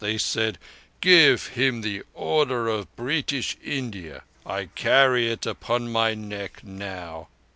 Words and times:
They 0.01 0.17
said: 0.17 0.57
'Give 0.99 1.45
him 1.45 1.81
the 1.81 2.01
Order 2.15 2.67
of 2.67 2.87
Berittish 2.95 3.55
India.' 3.63 4.23
I 4.47 4.65
carry 4.73 5.31
it 5.31 5.45
upon 5.45 5.91
my 5.91 6.15
neck 6.15 6.63
now. 6.63 7.27